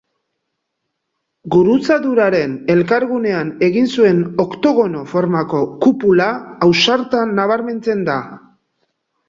[1.55, 6.33] Gurutzaduraren elkargunean egin zuen oktogono formako kupula
[6.71, 8.21] ausarta nabarmentzen da.